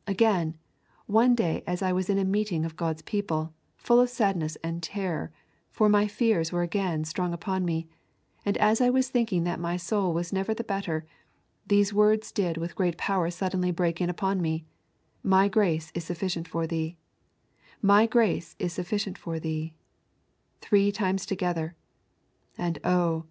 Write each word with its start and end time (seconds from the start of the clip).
Again, 0.16 0.56
one 1.04 1.34
day 1.34 1.62
as 1.66 1.82
I 1.82 1.92
was 1.92 2.08
in 2.08 2.16
a 2.16 2.24
meeting 2.24 2.64
of 2.64 2.74
God's 2.74 3.02
people, 3.02 3.52
full 3.76 4.00
of 4.00 4.08
sadness 4.08 4.56
and 4.64 4.82
terror, 4.82 5.30
for 5.70 5.90
my 5.90 6.06
fears 6.08 6.50
were 6.50 6.62
again 6.62 7.04
strong 7.04 7.34
upon 7.34 7.66
me, 7.66 7.86
and 8.46 8.56
as 8.56 8.80
I 8.80 8.88
was 8.88 9.10
thinking 9.10 9.44
that 9.44 9.60
my 9.60 9.76
soul 9.76 10.14
was 10.14 10.32
never 10.32 10.54
the 10.54 10.64
better, 10.64 11.04
these 11.66 11.92
words 11.92 12.32
did 12.32 12.56
with 12.56 12.74
great 12.76 12.96
power 12.96 13.30
suddenly 13.30 13.70
break 13.72 14.00
in 14.00 14.08
upon 14.08 14.40
me: 14.40 14.64
My 15.22 15.48
grace 15.48 15.92
is 15.94 16.04
sufficient 16.04 16.48
for 16.48 16.66
thee, 16.66 16.96
My 17.82 18.06
grace 18.06 18.56
is 18.58 18.72
sufficient 18.72 19.18
for 19.18 19.38
thee, 19.38 19.74
three 20.62 20.92
times 20.92 21.26
together; 21.26 21.74
and, 22.56 22.78
oh! 22.84 23.26